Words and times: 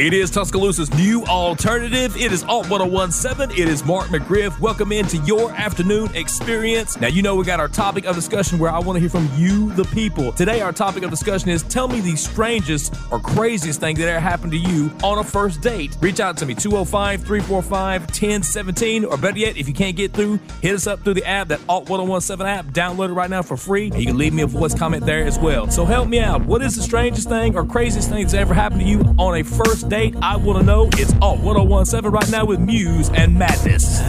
It 0.00 0.14
is 0.14 0.30
Tuscaloosa's 0.30 0.90
new 0.94 1.26
alternative. 1.26 2.16
It 2.16 2.32
is 2.32 2.42
Alt 2.44 2.70
1017. 2.70 3.50
It 3.60 3.68
is 3.68 3.84
Mark 3.84 4.06
McGriff. 4.06 4.58
Welcome 4.58 4.92
into 4.92 5.18
your 5.18 5.52
afternoon 5.52 6.08
experience. 6.14 6.98
Now, 6.98 7.08
you 7.08 7.20
know, 7.20 7.36
we 7.36 7.44
got 7.44 7.60
our 7.60 7.68
topic 7.68 8.06
of 8.06 8.14
discussion 8.14 8.58
where 8.58 8.70
I 8.70 8.78
want 8.78 8.96
to 8.96 9.00
hear 9.00 9.10
from 9.10 9.28
you, 9.36 9.70
the 9.74 9.84
people. 9.84 10.32
Today, 10.32 10.62
our 10.62 10.72
topic 10.72 11.02
of 11.02 11.10
discussion 11.10 11.50
is 11.50 11.64
tell 11.64 11.86
me 11.86 12.00
the 12.00 12.16
strangest 12.16 12.94
or 13.10 13.20
craziest 13.20 13.80
thing 13.80 13.94
that 13.96 14.08
ever 14.08 14.20
happened 14.20 14.52
to 14.52 14.58
you 14.58 14.90
on 15.04 15.18
a 15.18 15.22
first 15.22 15.60
date. 15.60 15.94
Reach 16.00 16.18
out 16.18 16.38
to 16.38 16.46
me, 16.46 16.54
205 16.54 17.20
345 17.20 18.00
1017. 18.00 19.04
Or 19.04 19.18
better 19.18 19.38
yet, 19.38 19.58
if 19.58 19.68
you 19.68 19.74
can't 19.74 19.96
get 19.96 20.14
through, 20.14 20.38
hit 20.62 20.74
us 20.74 20.86
up 20.86 21.04
through 21.04 21.14
the 21.14 21.26
app, 21.26 21.48
that 21.48 21.60
Alt 21.68 21.90
1017 21.90 22.46
app. 22.46 22.64
Download 22.68 23.10
it 23.10 23.12
right 23.12 23.28
now 23.28 23.42
for 23.42 23.58
free. 23.58 23.88
And 23.88 24.00
you 24.00 24.06
can 24.06 24.16
leave 24.16 24.32
me 24.32 24.40
a 24.40 24.46
voice 24.46 24.74
comment 24.74 25.04
there 25.04 25.26
as 25.26 25.38
well. 25.38 25.70
So 25.70 25.84
help 25.84 26.08
me 26.08 26.20
out. 26.20 26.42
What 26.46 26.62
is 26.62 26.74
the 26.74 26.82
strangest 26.82 27.28
thing 27.28 27.54
or 27.54 27.66
craziest 27.66 28.08
thing 28.08 28.22
that's 28.22 28.32
ever 28.32 28.54
happened 28.54 28.80
to 28.80 28.86
you 28.86 29.00
on 29.18 29.36
a 29.36 29.42
first 29.42 29.89
date? 29.90 30.14
I 30.22 30.36
want 30.36 30.58
to 30.60 30.64
know. 30.64 30.88
It's 30.94 31.12
Alt 31.20 31.40
1017 31.40 32.10
right 32.10 32.30
now 32.30 32.46
with 32.46 32.60
Muse 32.60 33.10
and 33.10 33.36
Madness. 33.38 34.00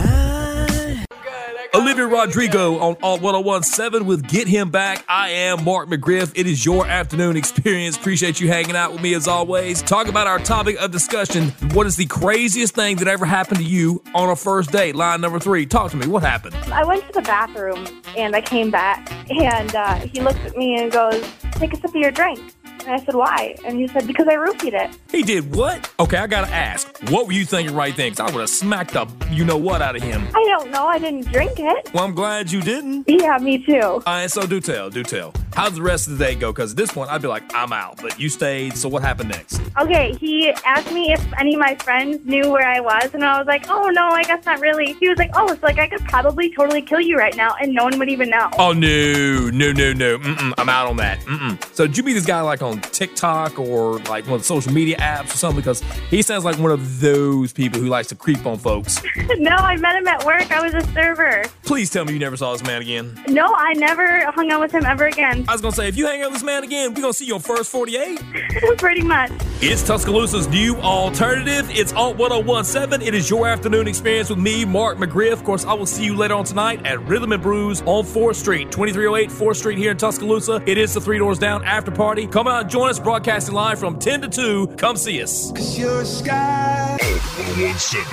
Olivia 1.74 2.06
Rodrigo 2.06 2.78
on 2.80 2.98
Alt 3.02 3.22
1017 3.22 4.06
with 4.06 4.28
Get 4.28 4.48
Him 4.48 4.70
Back. 4.70 5.06
I 5.08 5.30
am 5.30 5.64
Mark 5.64 5.90
McGriff. 5.90 6.34
It 6.36 6.46
is 6.46 6.66
your 6.66 6.86
afternoon 6.86 7.38
experience. 7.38 7.96
Appreciate 7.96 8.40
you 8.42 8.50
hanging 8.50 8.76
out 8.76 8.92
with 8.92 9.02
me 9.02 9.14
as 9.14 9.28
always. 9.28 9.82
Talk 9.82 10.08
about 10.08 10.28
our 10.28 10.38
topic 10.38 10.78
of 10.80 10.92
discussion. 10.92 11.50
What 11.74 11.88
is 11.88 11.96
the 11.96 12.06
craziest 12.06 12.76
thing 12.76 12.98
that 12.98 13.08
ever 13.08 13.26
happened 13.26 13.60
to 13.60 13.66
you 13.66 14.04
on 14.14 14.30
a 14.30 14.36
first 14.36 14.72
date? 14.72 14.96
Line 14.96 15.22
number 15.22 15.40
three. 15.40 15.66
Talk 15.66 15.92
to 15.92 15.98
me. 15.98 16.08
What 16.08 16.24
happened? 16.24 16.56
I 16.72 16.84
went 16.84 17.06
to 17.08 17.14
the 17.14 17.22
bathroom 17.22 17.88
and 18.18 18.36
I 18.36 18.42
came 18.42 18.70
back, 18.70 19.10
and 19.32 19.74
uh, 19.74 19.96
he 19.96 20.20
looks 20.20 20.40
at 20.40 20.56
me 20.58 20.78
and 20.78 20.92
goes, 20.92 21.26
Take 21.54 21.74
a 21.74 21.78
sip 21.78 21.86
of 21.86 21.96
your 21.96 22.12
drink. 22.12 22.54
And 22.86 22.92
I 22.92 23.04
said, 23.04 23.16
Why? 23.16 23.56
And 23.66 23.78
he 23.78 23.88
said, 23.88 24.08
Because 24.08 24.28
I 24.28 24.36
roofied 24.36 24.74
it. 24.74 24.98
He 25.12 25.24
did 25.24 25.54
what? 25.56 25.90
Okay, 26.00 26.18
I 26.18 26.28
gotta 26.28 26.52
ask. 26.52 26.88
What 27.10 27.28
were 27.28 27.34
you 27.34 27.46
thinking 27.46 27.76
right 27.76 27.96
then? 27.96 28.12
'Cause 28.14 28.20
I 28.32 28.34
would 28.34 28.40
have 28.42 28.50
smacked 28.50 28.94
the 28.94 29.08
you 29.32 29.46
know 29.46 29.58
what 29.58 29.82
out 29.82 29.96
of 29.96 30.02
him. 30.02 30.28
I 30.36 30.44
don't 30.58 30.72
know. 30.72 30.86
I 30.88 30.98
didn't 31.00 31.32
drink 31.32 31.54
it. 31.60 31.90
Well, 31.94 32.04
I'm 32.04 32.14
glad 32.16 32.52
you 32.52 32.62
didn't. 32.62 33.06
Yeah, 33.08 33.38
me 33.38 33.64
too. 33.66 33.82
All 33.82 34.02
right, 34.06 34.30
so 34.30 34.46
do 34.46 34.60
tell, 34.60 34.90
do 34.90 35.04
tell. 35.04 35.34
How's 35.54 35.76
the 35.76 35.82
rest 35.82 36.08
of 36.08 36.18
the 36.18 36.26
day 36.26 36.36
go? 36.36 36.52
Because 36.52 36.72
at 36.72 36.78
this 36.78 36.92
point, 36.92 37.10
I'd 37.12 37.22
be 37.22 37.28
like, 37.28 37.44
I'm 37.54 37.74
out. 37.74 38.00
But 38.02 38.20
you 38.20 38.30
stayed, 38.30 38.78
so 38.78 38.88
what 38.90 39.02
happened 39.04 39.30
next? 39.30 39.62
Okay, 39.80 40.14
he 40.20 40.50
asked 40.66 40.92
me 40.92 41.12
if 41.14 41.22
any 41.40 41.54
of 41.56 41.60
my 41.60 41.76
friends 41.76 42.26
knew 42.26 42.50
where 42.50 42.68
I 42.68 42.80
was, 42.80 43.10
and 43.14 43.24
I 43.24 43.38
was 43.38 43.48
like, 43.48 43.70
Oh, 43.70 43.90
no, 43.90 44.10
I 44.10 44.24
guess 44.24 44.46
not 44.46 44.60
really. 44.60 44.94
He 45.00 45.08
was 45.10 45.18
like, 45.18 45.32
Oh, 45.36 45.48
it's 45.52 45.64
like 45.64 45.78
I 45.80 45.88
could 45.88 46.02
probably 46.06 46.54
totally 46.54 46.82
kill 46.82 47.02
you 47.02 47.18
right 47.18 47.36
now, 47.36 47.56
and 47.62 47.74
no 47.74 47.84
one 47.84 47.98
would 48.00 48.10
even 48.10 48.30
know. 48.30 48.50
Oh 48.58 48.74
no, 48.74 49.50
no, 49.50 49.72
no, 49.72 49.94
no. 49.94 50.18
Mm-mm, 50.20 50.54
I'm 50.58 50.70
out 50.70 50.88
on 50.88 50.98
that. 50.98 51.20
Mm-mm. 51.22 51.58
So 51.76 51.88
did 51.88 51.98
you 51.98 52.04
meet 52.04 52.14
this 52.14 52.26
guy 52.26 52.42
like 52.42 52.62
on 52.62 52.71
TikTok 52.80 53.60
or 53.60 54.00
like 54.00 54.26
one 54.26 54.36
of 54.36 54.42
the 54.42 54.46
social 54.46 54.72
media 54.72 54.98
apps 54.98 55.34
or 55.34 55.38
something? 55.38 55.60
Because 55.60 55.82
he 56.10 56.22
sounds 56.22 56.46
like 56.46 56.58
one 56.58 56.72
of 56.72 57.02
those 57.02 57.52
people 57.52 57.80
who 57.80 57.88
likes 57.88 58.08
to 58.10 58.16
creep 58.16 58.46
on 58.46 58.58
folks. 58.58 59.02
no, 59.38 59.52
I 59.52 59.76
met 59.78 59.96
him 59.96 60.08
at 60.08 60.26
work. 60.26 60.52
I 60.52 60.62
was 60.62 60.74
a 60.74 60.82
server. 60.94 61.44
Please 61.72 61.90
tell 61.90 62.04
me 62.04 62.12
you 62.12 62.20
never 62.20 62.36
saw 62.36 62.52
this 62.52 62.64
man 62.64 62.82
again. 62.82 63.18
No, 63.30 63.56
I 63.56 63.72
never 63.72 64.30
hung 64.32 64.52
out 64.52 64.60
with 64.60 64.74
him 64.74 64.86
ever 64.86 65.06
again. 65.06 65.46
I 65.48 65.54
was 65.54 65.62
gonna 65.62 65.74
say, 65.74 65.88
if 65.88 65.96
you 65.96 66.06
hang 66.06 66.22
out 66.22 66.26
with 66.26 66.34
this 66.34 66.44
man 66.44 66.66
again, 66.66 66.94
we're 66.94 67.02
gonna 67.02 67.14
see 67.14 67.24
you 67.24 67.36
on 67.36 67.40
first 67.40 67.72
48. 67.72 68.22
Pretty 68.78 69.02
much. 69.02 69.32
It's 69.62 69.82
Tuscaloosa's 69.82 70.50
new 70.50 70.76
alternative. 70.82 71.70
It's 71.70 71.94
Alt 71.94 72.18
1017. 72.18 73.08
It 73.08 73.16
is 73.16 73.30
your 73.30 73.48
afternoon 73.48 73.88
experience 73.88 74.30
with 74.30 74.40
me, 74.40 74.66
Mark 74.66 74.98
McGriff. 74.98 75.32
Of 75.32 75.46
course, 75.46 75.64
I 75.64 75.72
will 75.72 75.86
see 75.86 76.04
you 76.04 76.14
later 76.14 76.34
on 76.34 76.44
tonight 76.44 76.86
at 76.86 77.02
Rhythm 77.06 77.32
and 77.32 77.42
Brews 77.42 77.82
on 77.84 78.04
4th 78.04 78.36
Street, 78.36 78.70
2308 78.70 79.30
4th 79.30 79.56
Street 79.56 79.78
here 79.78 79.92
in 79.92 79.98
Tuscaloosa. 79.98 80.62
It 80.66 80.78
is 80.78 80.94
the 80.94 81.00
Three 81.00 81.20
Doors 81.20 81.40
Down 81.40 81.64
after 81.64 81.90
party. 81.90 82.28
Come 82.28 82.50
out 82.50 82.64
and 82.64 82.70
join 82.70 82.90
us, 82.90 83.00
broadcasting 83.00 83.56
live 83.56 83.80
from 83.80 83.98
10 83.98 84.24
to 84.24 84.28
2. 84.28 84.68
Come 84.76 84.98
see 84.98 85.24
us. 85.24 85.54
Your 85.80 86.04
sky. 86.04 86.98
1017, 87.00 88.04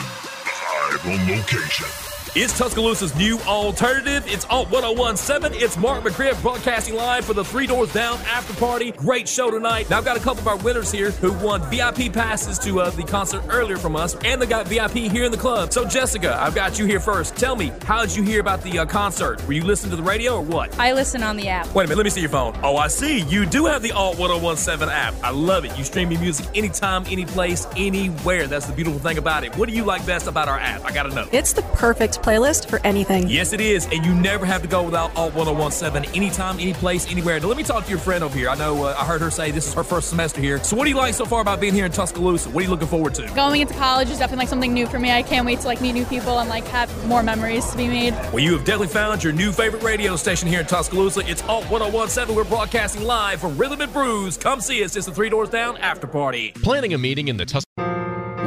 live 0.92 1.20
on 1.20 1.36
location. 1.36 2.07
It's 2.34 2.56
Tuscaloosa's 2.56 3.16
new 3.16 3.38
alternative. 3.40 4.22
It's 4.26 4.44
Alt 4.46 4.70
1017. 4.70 5.60
It's 5.60 5.78
Mark 5.78 6.04
McGriff 6.04 6.40
broadcasting 6.42 6.94
live 6.94 7.24
for 7.24 7.32
the 7.32 7.42
Three 7.44 7.66
Doors 7.66 7.92
Down 7.92 8.18
after 8.28 8.52
party. 8.54 8.92
Great 8.92 9.26
show 9.26 9.50
tonight. 9.50 9.88
Now, 9.88 9.98
I've 9.98 10.04
got 10.04 10.16
a 10.16 10.20
couple 10.20 10.42
of 10.42 10.46
our 10.46 10.58
winners 10.58 10.92
here 10.92 11.10
who 11.10 11.32
won 11.44 11.62
VIP 11.70 12.12
passes 12.12 12.58
to 12.60 12.80
uh, 12.80 12.90
the 12.90 13.02
concert 13.02 13.42
earlier 13.48 13.78
from 13.78 13.96
us, 13.96 14.14
and 14.24 14.42
they 14.42 14.46
got 14.46 14.68
VIP 14.68 15.10
here 15.10 15.24
in 15.24 15.32
the 15.32 15.38
club. 15.38 15.72
So, 15.72 15.86
Jessica, 15.86 16.38
I've 16.40 16.54
got 16.54 16.78
you 16.78 16.84
here 16.84 17.00
first. 17.00 17.34
Tell 17.34 17.56
me, 17.56 17.72
how 17.84 18.04
did 18.04 18.14
you 18.14 18.22
hear 18.22 18.40
about 18.40 18.62
the 18.62 18.80
uh, 18.80 18.86
concert? 18.86 19.44
Were 19.46 19.54
you 19.54 19.64
listening 19.64 19.90
to 19.90 19.96
the 19.96 20.02
radio 20.02 20.36
or 20.36 20.42
what? 20.42 20.78
I 20.78 20.92
listen 20.92 21.22
on 21.22 21.36
the 21.36 21.48
app. 21.48 21.66
Wait 21.74 21.84
a 21.84 21.88
minute, 21.88 21.96
let 21.96 22.04
me 22.04 22.10
see 22.10 22.20
your 22.20 22.30
phone. 22.30 22.54
Oh, 22.62 22.76
I 22.76 22.88
see. 22.88 23.20
You 23.22 23.46
do 23.46 23.64
have 23.66 23.80
the 23.82 23.92
Alt 23.92 24.18
1017 24.18 24.88
app. 24.88 25.14
I 25.22 25.30
love 25.30 25.64
it. 25.64 25.76
You 25.78 25.82
stream 25.82 26.10
your 26.12 26.20
music 26.20 26.46
anytime, 26.54 27.04
any 27.08 27.24
place, 27.24 27.66
anywhere. 27.74 28.46
That's 28.46 28.66
the 28.66 28.74
beautiful 28.74 29.00
thing 29.00 29.16
about 29.16 29.44
it. 29.44 29.56
What 29.56 29.68
do 29.68 29.74
you 29.74 29.84
like 29.84 30.04
best 30.04 30.26
about 30.26 30.48
our 30.48 30.58
app? 30.58 30.84
I 30.84 30.92
gotta 30.92 31.14
know. 31.14 31.26
It's 31.32 31.52
the 31.54 31.62
perfect 31.62 32.17
playlist 32.18 32.68
for 32.68 32.80
anything. 32.84 33.28
Yes, 33.28 33.52
it 33.52 33.60
is, 33.60 33.86
and 33.86 34.04
you 34.04 34.14
never 34.14 34.44
have 34.46 34.62
to 34.62 34.68
go 34.68 34.82
without 34.82 35.14
Alt 35.16 35.34
1017 35.34 36.14
anytime, 36.14 36.58
any 36.58 36.74
place, 36.74 37.10
anywhere. 37.10 37.40
Now, 37.40 37.48
let 37.48 37.56
me 37.56 37.62
talk 37.62 37.84
to 37.84 37.90
your 37.90 37.98
friend 37.98 38.22
over 38.24 38.36
here. 38.36 38.48
I 38.48 38.54
know 38.54 38.84
uh, 38.84 38.96
I 38.98 39.04
heard 39.04 39.20
her 39.20 39.30
say 39.30 39.50
this 39.50 39.66
is 39.66 39.74
her 39.74 39.84
first 39.84 40.08
semester 40.08 40.40
here. 40.40 40.62
So, 40.62 40.76
what 40.76 40.84
do 40.84 40.90
you 40.90 40.96
like 40.96 41.14
so 41.14 41.24
far 41.24 41.40
about 41.40 41.60
being 41.60 41.74
here 41.74 41.86
in 41.86 41.92
Tuscaloosa? 41.92 42.50
What 42.50 42.60
are 42.60 42.64
you 42.64 42.70
looking 42.70 42.88
forward 42.88 43.14
to? 43.16 43.26
Going 43.34 43.60
into 43.60 43.74
college 43.74 44.10
is 44.10 44.18
definitely 44.18 44.42
like 44.42 44.48
something 44.48 44.72
new 44.72 44.86
for 44.86 44.98
me. 44.98 45.10
I 45.10 45.22
can't 45.22 45.46
wait 45.46 45.60
to 45.60 45.66
like 45.66 45.80
meet 45.80 45.92
new 45.92 46.04
people 46.06 46.38
and 46.38 46.48
like 46.48 46.64
have 46.66 46.90
more 47.06 47.22
memories 47.22 47.68
to 47.70 47.76
be 47.76 47.88
made. 47.88 48.14
Well, 48.32 48.40
you 48.40 48.52
have 48.56 48.64
definitely 48.64 48.88
found 48.88 49.22
your 49.24 49.32
new 49.32 49.52
favorite 49.52 49.82
radio 49.82 50.16
station 50.16 50.48
here 50.48 50.60
in 50.60 50.66
Tuscaloosa. 50.66 51.22
It's 51.26 51.42
Alt 51.44 51.64
1017. 51.70 52.34
We're 52.34 52.44
broadcasting 52.44 53.04
live 53.04 53.40
from 53.40 53.56
Rhythm 53.56 53.80
and 53.80 53.92
Brews. 53.92 54.36
Come 54.36 54.60
see 54.60 54.82
us. 54.84 54.96
It's 54.96 55.06
the 55.06 55.12
Three 55.12 55.28
Doors 55.28 55.50
Down 55.50 55.76
after 55.78 56.06
party. 56.06 56.52
Planning 56.62 56.94
a 56.94 56.98
meeting 56.98 57.28
in 57.28 57.36
the 57.36 57.46
Tus- 57.46 57.64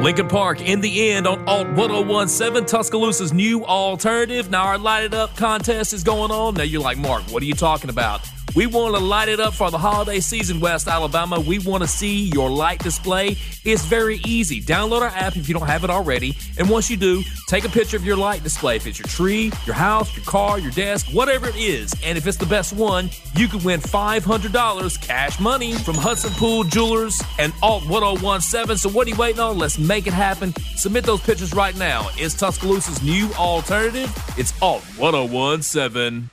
Linkin 0.02 0.26
Park 0.26 0.60
in 0.60 0.80
the 0.80 1.12
end 1.12 1.28
on 1.28 1.46
Alt 1.46 1.68
1017, 1.74 2.66
Tuscaloosa's 2.66 3.32
new 3.32 3.64
alternative. 3.64 4.50
Now, 4.50 4.64
our 4.64 4.76
Light 4.76 5.04
It 5.04 5.14
Up 5.14 5.36
contest 5.36 5.92
is 5.92 6.02
going 6.02 6.32
on. 6.32 6.54
Now, 6.54 6.64
you're 6.64 6.82
like, 6.82 6.98
Mark, 6.98 7.22
what 7.30 7.40
are 7.40 7.46
you 7.46 7.54
talking 7.54 7.88
about? 7.88 8.28
We 8.54 8.66
want 8.66 8.94
to 8.94 9.00
light 9.00 9.28
it 9.28 9.40
up 9.40 9.54
for 9.54 9.70
the 9.70 9.78
holiday 9.78 10.20
season, 10.20 10.60
West 10.60 10.86
Alabama. 10.86 11.40
We 11.40 11.58
want 11.58 11.82
to 11.82 11.88
see 11.88 12.24
your 12.34 12.50
light 12.50 12.80
display. 12.80 13.36
It's 13.64 13.84
very 13.86 14.20
easy. 14.26 14.60
Download 14.60 15.00
our 15.00 15.08
app 15.08 15.36
if 15.36 15.48
you 15.48 15.54
don't 15.54 15.66
have 15.66 15.84
it 15.84 15.90
already. 15.90 16.36
And 16.58 16.68
once 16.68 16.90
you 16.90 16.98
do, 16.98 17.22
take 17.48 17.64
a 17.64 17.70
picture 17.70 17.96
of 17.96 18.04
your 18.04 18.16
light 18.16 18.42
display. 18.42 18.76
If 18.76 18.86
it's 18.86 18.98
your 18.98 19.08
tree, 19.08 19.52
your 19.64 19.74
house, 19.74 20.14
your 20.14 20.24
car, 20.26 20.58
your 20.58 20.70
desk, 20.72 21.06
whatever 21.12 21.48
it 21.48 21.56
is. 21.56 21.94
And 22.04 22.18
if 22.18 22.26
it's 22.26 22.36
the 22.36 22.46
best 22.46 22.74
one, 22.74 23.08
you 23.34 23.48
could 23.48 23.64
win 23.64 23.80
$500 23.80 25.00
cash 25.00 25.40
money 25.40 25.72
from 25.72 25.94
Hudson 25.94 26.32
Poole 26.34 26.64
Jewelers 26.64 27.22
and 27.38 27.54
Alt 27.62 27.88
1017. 27.88 28.76
So 28.76 28.90
what 28.90 29.06
are 29.06 29.10
you 29.10 29.16
waiting 29.16 29.40
on? 29.40 29.56
Let's 29.56 29.78
make 29.78 30.06
it 30.06 30.12
happen. 30.12 30.54
Submit 30.76 31.04
those 31.04 31.22
pictures 31.22 31.54
right 31.54 31.76
now. 31.76 32.08
It's 32.16 32.34
Tuscaloosa's 32.34 33.02
new 33.02 33.32
alternative. 33.34 34.12
It's 34.36 34.52
Alt 34.60 34.82
1017. 34.98 36.28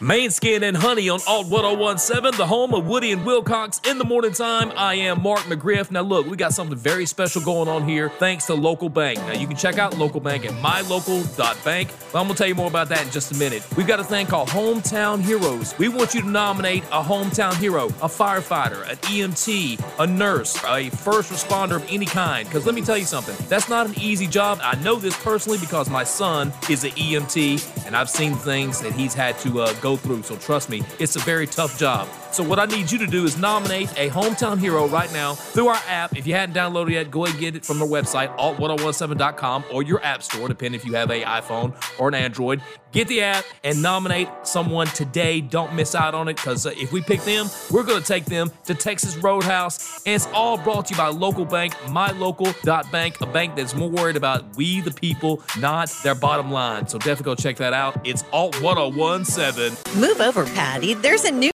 Måneskin 0.00 0.62
and 0.62 0.74
Honey 0.74 1.10
on 1.10 1.20
Alt 1.28 1.48
1017, 1.48 2.38
the 2.38 2.46
home 2.46 2.72
of 2.72 2.86
Woody 2.86 3.12
and 3.12 3.22
Wilcox 3.22 3.82
in 3.86 3.98
the 3.98 4.04
morning 4.04 4.32
time. 4.32 4.72
I 4.74 4.94
am 4.94 5.22
Mark 5.22 5.40
McGriff. 5.40 5.90
Now, 5.90 6.00
look, 6.00 6.26
we 6.26 6.38
got 6.38 6.54
something 6.54 6.78
very 6.78 7.04
special 7.04 7.42
going 7.42 7.68
on 7.68 7.86
here 7.86 8.08
thanks 8.08 8.46
to 8.46 8.54
Local 8.54 8.88
Bank. 8.88 9.18
Now, 9.18 9.34
you 9.34 9.46
can 9.46 9.58
check 9.58 9.76
out 9.76 9.98
Local 9.98 10.20
Bank 10.20 10.46
at 10.46 10.52
mylocal.bank. 10.52 11.90
But 12.10 12.18
I'm 12.18 12.24
going 12.24 12.34
to 12.34 12.34
tell 12.34 12.46
you 12.46 12.54
more 12.54 12.68
about 12.68 12.88
that 12.88 13.04
in 13.04 13.10
just 13.10 13.32
a 13.32 13.34
minute. 13.36 13.62
We've 13.76 13.86
got 13.86 14.00
a 14.00 14.04
thing 14.04 14.24
called 14.24 14.48
Hometown 14.48 15.20
Heroes. 15.20 15.78
We 15.78 15.88
want 15.88 16.14
you 16.14 16.22
to 16.22 16.28
nominate 16.28 16.82
a 16.84 17.02
hometown 17.02 17.54
hero, 17.56 17.88
a 17.88 18.08
firefighter, 18.08 18.88
an 18.88 18.96
EMT, 18.96 19.98
a 19.98 20.06
nurse, 20.06 20.56
a 20.64 20.88
first 20.88 21.30
responder 21.30 21.76
of 21.76 21.86
any 21.90 22.06
kind. 22.06 22.48
Because 22.48 22.64
let 22.64 22.74
me 22.74 22.80
tell 22.80 22.96
you 22.96 23.04
something, 23.04 23.36
that's 23.50 23.68
not 23.68 23.86
an 23.86 23.94
easy 24.00 24.26
job. 24.26 24.60
I 24.62 24.76
know 24.76 24.96
this 24.96 25.16
personally 25.22 25.58
because 25.58 25.90
my 25.90 26.04
son 26.04 26.54
is 26.70 26.84
an 26.84 26.92
EMT 26.92 27.86
and 27.86 27.94
I've 27.94 28.08
seen 28.08 28.34
things 28.34 28.80
that 28.80 28.94
he's 28.94 29.12
had 29.12 29.38
to 29.40 29.60
uh, 29.60 29.72
go 29.74 29.89
through. 29.96 30.22
So 30.22 30.36
trust 30.36 30.68
me, 30.68 30.82
it's 30.98 31.16
a 31.16 31.20
very 31.20 31.46
tough 31.46 31.78
job. 31.78 32.08
So 32.32 32.44
what 32.44 32.58
I 32.58 32.66
need 32.66 32.90
you 32.90 32.98
to 32.98 33.06
do 33.06 33.24
is 33.24 33.38
nominate 33.38 33.90
a 33.98 34.08
hometown 34.10 34.58
hero 34.58 34.86
right 34.86 35.12
now 35.12 35.34
through 35.34 35.68
our 35.68 35.82
app. 35.88 36.16
If 36.16 36.26
you 36.26 36.34
hadn't 36.34 36.54
downloaded 36.54 36.92
yet, 36.92 37.10
go 37.10 37.26
and 37.26 37.38
get 37.38 37.56
it 37.56 37.64
from 37.64 37.82
our 37.82 37.88
website, 37.88 38.36
alt1017.com 38.38 39.64
or 39.72 39.82
your 39.82 40.02
app 40.04 40.22
store, 40.22 40.48
depending 40.48 40.80
if 40.80 40.86
you 40.86 40.94
have 40.94 41.10
a 41.10 41.22
iPhone 41.22 41.74
or 41.98 42.08
an 42.08 42.14
Android. 42.14 42.62
Get 42.92 43.06
the 43.06 43.22
app 43.22 43.44
and 43.62 43.80
nominate 43.82 44.28
someone 44.42 44.88
today. 44.88 45.40
Don't 45.40 45.74
miss 45.74 45.94
out 45.94 46.12
on 46.12 46.26
it 46.26 46.36
because 46.36 46.66
uh, 46.66 46.72
if 46.76 46.92
we 46.92 47.00
pick 47.00 47.20
them, 47.22 47.46
we're 47.70 47.84
going 47.84 48.00
to 48.00 48.06
take 48.06 48.24
them 48.24 48.50
to 48.64 48.74
Texas 48.74 49.16
Roadhouse. 49.16 50.02
And 50.06 50.16
it's 50.16 50.26
all 50.28 50.58
brought 50.58 50.86
to 50.86 50.94
you 50.94 50.98
by 50.98 51.06
Local 51.08 51.44
Bank, 51.44 51.72
mylocal.bank, 51.86 53.20
a 53.20 53.26
bank 53.26 53.54
that's 53.54 53.76
more 53.76 53.88
worried 53.88 54.16
about 54.16 54.56
we 54.56 54.80
the 54.80 54.90
people, 54.90 55.40
not 55.58 55.88
their 56.02 56.16
bottom 56.16 56.50
line. 56.50 56.88
So 56.88 56.98
definitely 56.98 57.24
go 57.24 57.34
check 57.36 57.56
that 57.58 57.72
out. 57.72 58.04
It's 58.04 58.24
Alt 58.32 58.60
1017. 58.60 60.00
Move 60.00 60.20
over, 60.20 60.44
Patty. 60.46 60.94
There's 60.94 61.24
a 61.24 61.30
new 61.30 61.48